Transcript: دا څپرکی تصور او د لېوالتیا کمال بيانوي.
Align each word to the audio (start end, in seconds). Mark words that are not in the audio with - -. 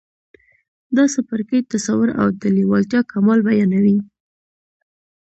دا 0.95 1.03
څپرکی 1.13 1.59
تصور 1.71 2.07
او 2.21 2.27
د 2.41 2.43
لېوالتیا 2.55 3.01
کمال 3.11 3.39
بيانوي. 3.47 3.97